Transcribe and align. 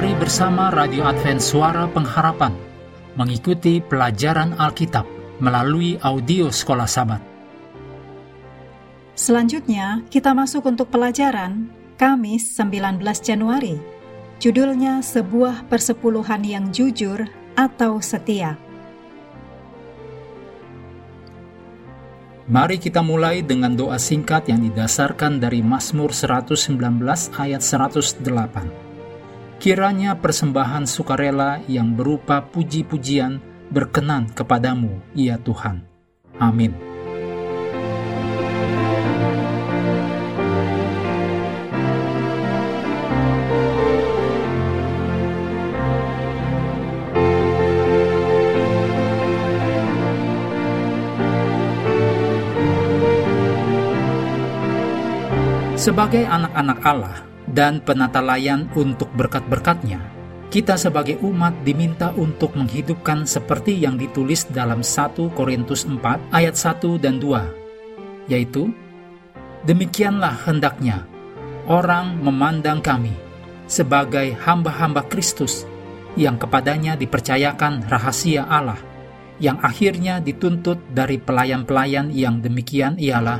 Mari 0.00 0.16
bersama 0.16 0.72
Radio 0.72 1.04
Advent 1.04 1.44
Suara 1.44 1.84
Pengharapan 1.84 2.56
mengikuti 3.20 3.84
pelajaran 3.84 4.56
Alkitab 4.56 5.04
melalui 5.44 6.00
audio 6.00 6.48
Sekolah 6.48 6.88
Sabat. 6.88 7.20
Selanjutnya, 9.12 10.00
kita 10.08 10.32
masuk 10.32 10.72
untuk 10.72 10.88
pelajaran 10.88 11.68
Kamis 12.00 12.48
19 12.56 12.96
Januari. 13.20 13.76
Judulnya 14.40 15.04
Sebuah 15.04 15.68
Persepuluhan 15.68 16.48
yang 16.48 16.72
Jujur 16.72 17.28
atau 17.52 18.00
Setia. 18.00 18.56
Mari 22.48 22.80
kita 22.80 23.04
mulai 23.04 23.44
dengan 23.44 23.76
doa 23.76 24.00
singkat 24.00 24.48
yang 24.48 24.64
didasarkan 24.64 25.44
dari 25.44 25.60
Mazmur 25.60 26.16
119 26.16 26.56
ayat 27.36 27.60
108. 27.60 28.89
Kiranya 29.60 30.16
persembahan 30.16 30.88
sukarela 30.88 31.60
yang 31.68 31.92
berupa 31.92 32.40
puji-pujian 32.40 33.44
berkenan 33.68 34.32
kepadamu, 34.32 35.04
ya 35.12 35.36
Tuhan. 35.36 35.84
Amin. 36.40 36.72
Sebagai 55.76 56.24
anak-anak 56.24 56.80
Allah 56.80 57.29
dan 57.48 57.80
penata 57.80 58.20
layan 58.20 58.68
untuk 58.76 59.08
berkat-berkatnya, 59.16 60.00
kita 60.50 60.74
sebagai 60.74 61.22
umat 61.22 61.62
diminta 61.62 62.10
untuk 62.18 62.58
menghidupkan 62.58 63.22
seperti 63.22 63.78
yang 63.78 63.94
ditulis 63.94 64.50
dalam 64.50 64.82
1 64.82 65.30
Korintus 65.38 65.86
4 65.86 66.34
ayat 66.34 66.58
1 66.58 66.98
dan 66.98 67.22
2, 67.22 68.26
yaitu, 68.26 68.74
Demikianlah 69.60 70.40
hendaknya 70.48 71.04
orang 71.68 72.16
memandang 72.18 72.80
kami 72.80 73.12
sebagai 73.70 74.34
hamba-hamba 74.40 75.06
Kristus 75.06 75.68
yang 76.18 76.40
kepadanya 76.40 76.98
dipercayakan 76.98 77.86
rahasia 77.86 78.42
Allah, 78.48 78.80
yang 79.38 79.62
akhirnya 79.62 80.18
dituntut 80.18 80.82
dari 80.90 81.22
pelayan-pelayan 81.22 82.10
yang 82.10 82.42
demikian 82.42 82.98
ialah 82.98 83.38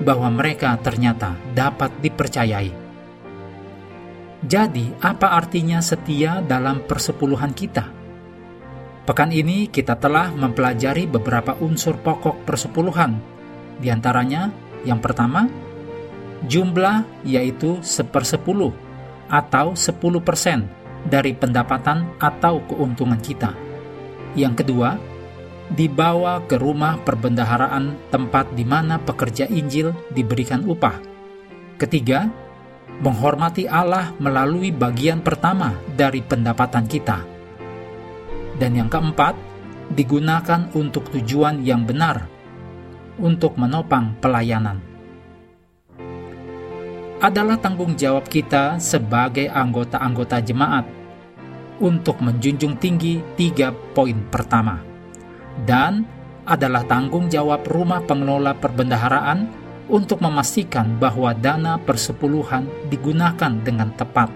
bahwa 0.00 0.32
mereka 0.32 0.72
ternyata 0.80 1.36
dapat 1.52 1.92
dipercayai. 2.00 2.85
Jadi, 4.46 4.94
apa 5.02 5.34
artinya 5.34 5.82
setia 5.82 6.38
dalam 6.38 6.86
persepuluhan 6.86 7.50
kita? 7.50 7.90
Pekan 9.02 9.34
ini 9.34 9.66
kita 9.66 9.98
telah 9.98 10.30
mempelajari 10.30 11.10
beberapa 11.10 11.58
unsur 11.58 11.98
pokok 11.98 12.46
persepuluhan. 12.46 13.18
Di 13.82 13.90
antaranya, 13.90 14.54
yang 14.86 15.02
pertama, 15.02 15.50
jumlah 16.46 17.26
yaitu 17.26 17.82
sepersepuluh 17.82 18.70
atau 19.26 19.74
10% 19.74 20.22
persen 20.22 20.70
dari 21.02 21.34
pendapatan 21.34 22.14
atau 22.22 22.62
keuntungan 22.70 23.18
kita. 23.18 23.50
Yang 24.38 24.62
kedua, 24.62 24.94
dibawa 25.74 26.46
ke 26.46 26.54
rumah 26.54 27.02
perbendaharaan 27.02 28.14
tempat 28.14 28.54
di 28.54 28.62
mana 28.62 29.02
pekerja 29.02 29.50
Injil 29.50 29.90
diberikan 30.14 30.62
upah. 30.70 31.02
Ketiga, 31.82 32.30
menghormati 33.00 33.68
Allah 33.68 34.16
melalui 34.16 34.72
bagian 34.72 35.20
pertama 35.20 35.76
dari 35.96 36.24
pendapatan 36.24 36.88
kita. 36.88 37.24
Dan 38.56 38.72
yang 38.72 38.88
keempat, 38.88 39.36
digunakan 39.92 40.72
untuk 40.72 41.12
tujuan 41.12 41.60
yang 41.60 41.84
benar, 41.84 42.24
untuk 43.20 43.60
menopang 43.60 44.16
pelayanan. 44.18 44.80
Adalah 47.20 47.56
tanggung 47.60 47.96
jawab 47.96 48.28
kita 48.28 48.76
sebagai 48.76 49.48
anggota-anggota 49.48 50.40
jemaat 50.44 50.84
untuk 51.80 52.20
menjunjung 52.24 52.76
tinggi 52.80 53.20
tiga 53.36 53.72
poin 53.72 54.16
pertama 54.28 54.80
dan 55.64 56.04
adalah 56.46 56.84
tanggung 56.84 57.26
jawab 57.32 57.64
rumah 57.66 58.04
pengelola 58.04 58.52
perbendaharaan 58.56 59.65
untuk 59.86 60.18
memastikan 60.22 60.98
bahwa 60.98 61.30
dana 61.34 61.78
persepuluhan 61.78 62.66
digunakan 62.90 63.52
dengan 63.62 63.94
tepat. 63.94 64.30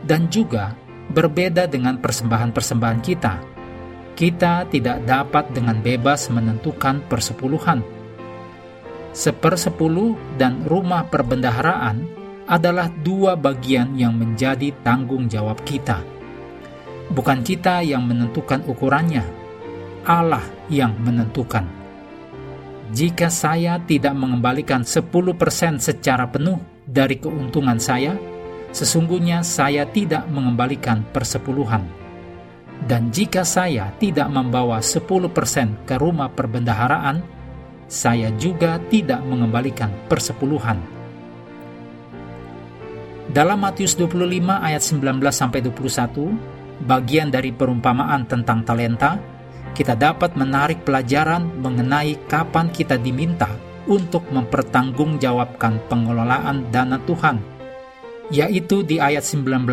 Dan 0.00 0.32
juga 0.32 0.72
berbeda 1.12 1.68
dengan 1.68 2.00
persembahan-persembahan 2.00 3.00
kita. 3.04 3.34
Kita 4.16 4.68
tidak 4.68 5.04
dapat 5.04 5.52
dengan 5.52 5.80
bebas 5.80 6.28
menentukan 6.28 7.04
persepuluhan. 7.08 7.80
Sepersepuluh 9.10 10.14
dan 10.38 10.62
rumah 10.68 11.08
perbendaharaan 11.08 12.04
adalah 12.46 12.90
dua 12.90 13.38
bagian 13.38 13.94
yang 13.94 14.14
menjadi 14.14 14.74
tanggung 14.82 15.30
jawab 15.30 15.62
kita. 15.62 16.02
Bukan 17.10 17.42
kita 17.42 17.82
yang 17.82 18.06
menentukan 18.06 18.62
ukurannya, 18.70 19.24
Allah 20.06 20.46
yang 20.70 20.94
menentukan. 21.02 21.79
Jika 22.90 23.30
saya 23.30 23.78
tidak 23.78 24.18
mengembalikan 24.18 24.82
10% 24.82 25.78
secara 25.78 26.26
penuh 26.26 26.58
dari 26.82 27.22
keuntungan 27.22 27.78
saya, 27.78 28.18
sesungguhnya 28.74 29.46
saya 29.46 29.86
tidak 29.86 30.26
mengembalikan 30.26 31.06
persepuluhan. 31.14 31.86
Dan 32.82 33.14
jika 33.14 33.46
saya 33.46 33.94
tidak 34.02 34.26
membawa 34.34 34.82
10% 34.82 35.86
ke 35.86 35.94
rumah 36.02 36.34
perbendaharaan, 36.34 37.22
saya 37.86 38.34
juga 38.34 38.82
tidak 38.90 39.22
mengembalikan 39.22 39.94
persepuluhan. 40.10 40.82
Dalam 43.30 43.62
Matius 43.62 43.94
25 43.94 44.18
ayat 44.50 44.82
19 44.82 45.30
sampai 45.30 45.62
21, 45.62 46.34
bagian 46.82 47.30
dari 47.30 47.54
perumpamaan 47.54 48.26
tentang 48.26 48.66
talenta, 48.66 49.14
kita 49.74 49.94
dapat 49.94 50.34
menarik 50.34 50.82
pelajaran 50.82 51.46
mengenai 51.62 52.18
kapan 52.26 52.68
kita 52.70 52.98
diminta 52.98 53.48
untuk 53.88 54.26
mempertanggungjawabkan 54.28 55.80
pengelolaan 55.88 56.68
dana 56.68 57.00
Tuhan, 57.06 57.40
yaitu 58.30 58.82
di 58.84 59.00
ayat 59.00 59.24
19 59.24 59.66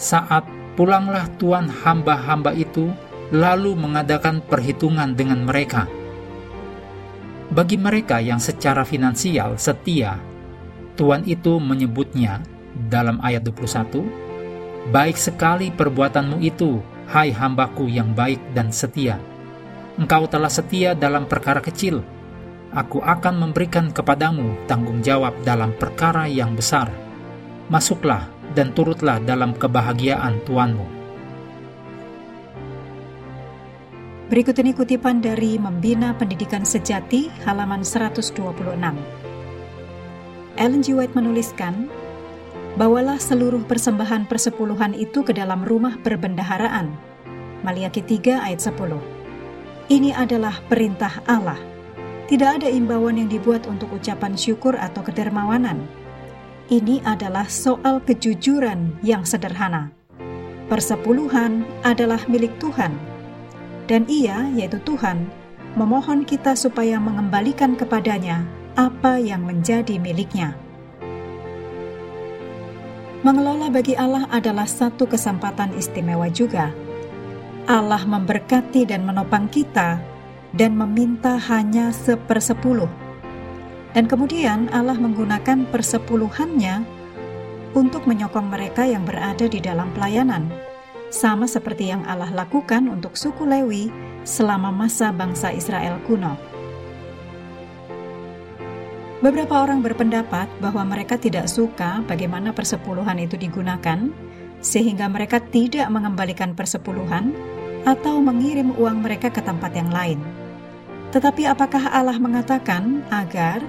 saat 0.00 0.44
pulanglah 0.74 1.28
Tuhan 1.36 1.68
hamba-hamba 1.68 2.56
itu 2.56 2.90
lalu 3.30 3.78
mengadakan 3.78 4.42
perhitungan 4.42 5.14
dengan 5.14 5.46
mereka. 5.46 5.86
Bagi 7.50 7.78
mereka 7.78 8.22
yang 8.22 8.38
secara 8.38 8.86
finansial 8.86 9.58
setia, 9.58 10.18
Tuhan 10.94 11.26
itu 11.26 11.58
menyebutnya 11.58 12.42
dalam 12.90 13.18
ayat 13.22 13.42
21, 13.42 14.30
Baik 14.88 15.20
sekali 15.20 15.68
perbuatanmu 15.68 16.40
itu, 16.40 16.80
Hai 17.10 17.34
hambaku 17.34 17.90
yang 17.90 18.14
baik 18.14 18.54
dan 18.54 18.70
setia, 18.70 19.18
engkau 19.98 20.30
telah 20.30 20.46
setia 20.46 20.94
dalam 20.94 21.26
perkara 21.26 21.58
kecil, 21.58 22.06
aku 22.70 23.02
akan 23.02 23.34
memberikan 23.34 23.90
kepadamu 23.90 24.54
tanggung 24.70 25.02
jawab 25.02 25.34
dalam 25.42 25.74
perkara 25.74 26.30
yang 26.30 26.54
besar. 26.54 26.86
Masuklah 27.66 28.30
dan 28.54 28.70
turutlah 28.78 29.18
dalam 29.18 29.58
kebahagiaan 29.58 30.38
Tuanmu. 30.46 30.86
Berikut 34.30 34.54
ini 34.62 34.70
kutipan 34.70 35.18
dari 35.18 35.58
Membina 35.58 36.14
Pendidikan 36.14 36.62
Sejati 36.62 37.26
halaman 37.42 37.82
126. 37.82 38.38
Ellen 40.54 40.78
G. 40.78 40.94
White 40.94 41.18
menuliskan, 41.18 41.90
Bawalah 42.78 43.18
seluruh 43.18 43.66
persembahan 43.66 44.30
persepuluhan 44.30 44.94
itu 44.94 45.26
ke 45.26 45.34
dalam 45.34 45.66
rumah 45.66 45.98
perbendaharaan. 46.06 47.09
Maliaki 47.60 48.00
3 48.00 48.40
ayat 48.40 48.60
10. 48.60 48.96
Ini 49.90 50.16
adalah 50.16 50.62
perintah 50.70 51.20
Allah. 51.28 51.58
Tidak 52.30 52.62
ada 52.62 52.68
imbauan 52.70 53.18
yang 53.18 53.28
dibuat 53.28 53.66
untuk 53.66 53.90
ucapan 53.90 54.38
syukur 54.38 54.78
atau 54.78 55.02
kedermawanan. 55.02 55.82
Ini 56.70 57.02
adalah 57.02 57.50
soal 57.50 57.98
kejujuran 58.06 59.02
yang 59.02 59.26
sederhana. 59.26 59.90
Persepuluhan 60.70 61.66
adalah 61.82 62.22
milik 62.30 62.54
Tuhan. 62.62 62.94
Dan 63.90 64.06
ia, 64.06 64.46
yaitu 64.54 64.78
Tuhan, 64.86 65.26
memohon 65.74 66.22
kita 66.22 66.54
supaya 66.54 67.02
mengembalikan 67.02 67.74
kepadanya 67.74 68.46
apa 68.78 69.18
yang 69.18 69.42
menjadi 69.42 69.98
miliknya. 69.98 70.54
Mengelola 73.26 73.68
bagi 73.68 73.98
Allah 73.98 74.24
adalah 74.30 74.64
satu 74.64 75.04
kesempatan 75.04 75.74
istimewa 75.74 76.30
juga. 76.30 76.70
Allah 77.70 78.02
memberkati 78.02 78.82
dan 78.82 79.06
menopang 79.06 79.46
kita 79.46 80.02
dan 80.58 80.74
meminta 80.74 81.38
hanya 81.38 81.94
sepersepuluh. 81.94 82.90
Dan 83.94 84.10
kemudian 84.10 84.66
Allah 84.74 84.98
menggunakan 84.98 85.70
persepuluhannya 85.70 86.82
untuk 87.78 88.10
menyokong 88.10 88.50
mereka 88.50 88.82
yang 88.82 89.06
berada 89.06 89.46
di 89.46 89.62
dalam 89.62 89.86
pelayanan, 89.94 90.50
sama 91.14 91.46
seperti 91.46 91.94
yang 91.94 92.02
Allah 92.10 92.34
lakukan 92.34 92.90
untuk 92.90 93.14
suku 93.14 93.46
Lewi 93.46 93.86
selama 94.26 94.74
masa 94.74 95.14
bangsa 95.14 95.54
Israel 95.54 96.02
kuno. 96.10 96.34
Beberapa 99.22 99.62
orang 99.62 99.78
berpendapat 99.78 100.50
bahwa 100.58 100.82
mereka 100.90 101.22
tidak 101.22 101.46
suka 101.46 102.02
bagaimana 102.02 102.50
persepuluhan 102.50 103.22
itu 103.22 103.38
digunakan, 103.38 104.10
sehingga 104.58 105.06
mereka 105.06 105.38
tidak 105.38 105.86
mengembalikan 105.86 106.58
persepuluhan 106.58 107.30
atau 107.84 108.20
mengirim 108.20 108.72
uang 108.76 109.04
mereka 109.04 109.32
ke 109.32 109.40
tempat 109.40 109.72
yang 109.72 109.88
lain. 109.88 110.20
Tetapi 111.10 111.48
apakah 111.50 111.90
Allah 111.90 112.16
mengatakan 112.20 113.02
agar 113.10 113.64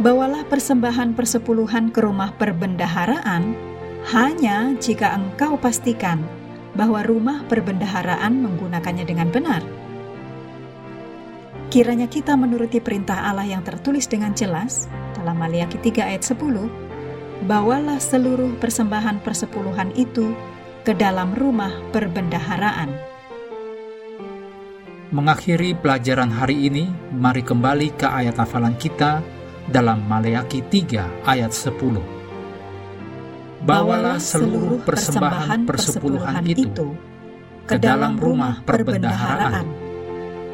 bawalah 0.00 0.48
persembahan 0.48 1.12
persepuluhan 1.12 1.92
ke 1.92 2.00
rumah 2.00 2.32
perbendaharaan 2.40 3.52
hanya 4.08 4.72
jika 4.80 5.12
engkau 5.12 5.60
pastikan 5.60 6.24
bahwa 6.72 7.04
rumah 7.04 7.44
perbendaharaan 7.50 8.32
menggunakannya 8.40 9.04
dengan 9.04 9.28
benar? 9.28 9.60
Kiranya 11.70 12.10
kita 12.10 12.34
menuruti 12.34 12.82
perintah 12.82 13.30
Allah 13.30 13.46
yang 13.46 13.62
tertulis 13.62 14.10
dengan 14.10 14.34
jelas 14.34 14.90
dalam 15.14 15.38
Maliaki 15.38 15.78
3 15.78 16.02
ayat 16.02 16.26
10, 16.26 17.46
bawalah 17.46 18.00
seluruh 18.02 18.58
persembahan 18.58 19.22
persepuluhan 19.22 19.94
itu 19.94 20.34
ke 20.82 20.96
dalam 20.96 21.30
rumah 21.36 21.70
perbendaharaan. 21.94 22.90
Mengakhiri 25.10 25.74
pelajaran 25.74 26.30
hari 26.30 26.70
ini, 26.70 26.86
mari 27.10 27.42
kembali 27.42 27.98
ke 27.98 28.06
ayat 28.06 28.38
hafalan 28.38 28.78
kita 28.78 29.18
dalam 29.66 30.06
Maleaki 30.06 30.62
3 30.62 31.26
ayat 31.26 31.50
10. 31.50 31.98
Bawalah 33.66 34.22
seluruh 34.22 34.78
persembahan 34.86 35.66
persepuluhan 35.66 36.46
itu 36.46 36.94
ke 37.66 37.74
dalam 37.74 38.22
rumah 38.22 38.62
perbendaharaan 38.62 39.66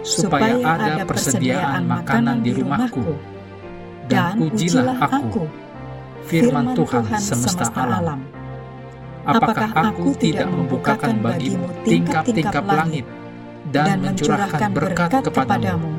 supaya 0.01 0.57
ada 0.65 1.05
persediaan 1.05 1.85
makanan 1.85 2.41
di 2.41 2.57
rumahku, 2.57 3.13
dan 4.09 4.41
ujilah 4.41 4.97
aku, 5.05 5.53
firman 6.25 6.73
Tuhan 6.73 7.05
semesta 7.21 7.69
alam. 7.77 8.25
Apakah 9.21 9.69
aku 9.93 10.17
tidak 10.17 10.49
membukakan 10.49 11.21
bagimu 11.21 11.69
tingkap-tingkap 11.85 12.65
langit 12.65 13.05
dan 13.73 14.03
mencurahkan 14.03 14.71
berkat 14.75 15.11
kepadamu 15.27 15.93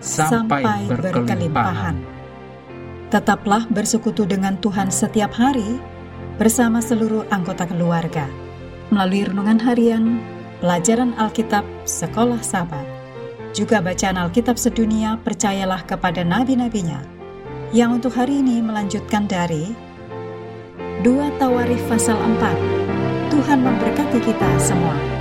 sampai 0.00 0.88
berkelimpahan? 0.88 1.96
Tetaplah 3.10 3.66
bersekutu 3.66 4.22
dengan 4.22 4.54
Tuhan 4.62 4.88
setiap 4.88 5.34
hari 5.34 5.80
bersama 6.38 6.78
seluruh 6.78 7.26
anggota 7.28 7.66
keluarga 7.66 8.30
melalui 8.94 9.26
renungan 9.26 9.58
harian, 9.60 10.22
pelajaran 10.62 11.14
Alkitab, 11.18 11.66
sekolah 11.86 12.38
sahabat 12.42 13.00
juga 13.50 13.82
bacaan 13.82 14.18
Alkitab 14.18 14.54
sedunia 14.54 15.18
percayalah 15.18 15.82
kepada 15.82 16.22
nabi-nabinya, 16.22 17.02
yang 17.74 17.98
untuk 17.98 18.14
hari 18.14 18.42
ini 18.42 18.62
melanjutkan 18.62 19.26
dari 19.26 19.74
2 21.02 21.40
Tawarif 21.40 21.82
pasal 21.90 22.18
4. 22.18 23.30
Tuhan 23.30 23.58
memberkati 23.62 24.18
kita 24.22 24.48
semua. 24.62 25.19